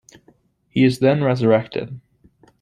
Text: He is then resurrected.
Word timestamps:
He 0.69 0.83
is 0.83 0.97
then 0.97 1.23
resurrected. 1.23 1.99